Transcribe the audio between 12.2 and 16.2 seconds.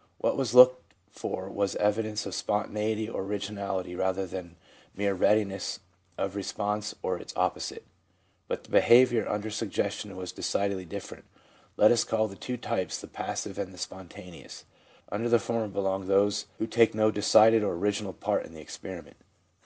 the two types the passive and the spontaneous. Under the former belong